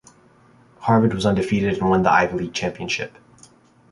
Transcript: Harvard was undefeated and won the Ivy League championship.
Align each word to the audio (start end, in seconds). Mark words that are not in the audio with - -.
Harvard 0.79 1.13
was 1.13 1.27
undefeated 1.27 1.77
and 1.77 1.87
won 1.87 2.01
the 2.01 2.09
Ivy 2.11 2.35
League 2.39 2.53
championship. 2.55 3.15